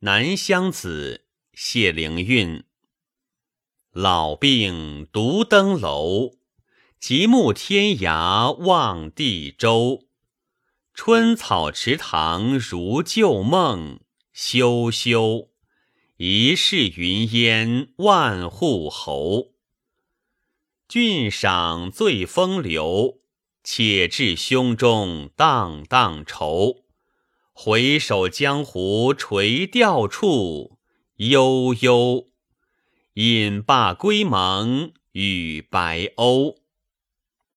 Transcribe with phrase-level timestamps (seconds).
[0.00, 1.24] 南乡子·
[1.54, 2.62] 谢灵运。
[3.90, 6.36] 老病独登楼，
[7.00, 10.04] 极目天涯望地周。
[10.94, 13.98] 春草池塘如旧梦，
[14.32, 15.48] 休休！
[16.18, 19.48] 一世云烟万户侯。
[20.86, 23.18] 俊赏醉风流，
[23.64, 26.84] 且至胸中荡荡愁。
[27.60, 30.78] 回首江湖垂钓处，
[31.16, 32.28] 悠悠。
[33.14, 36.58] 饮罢归盟与白鸥。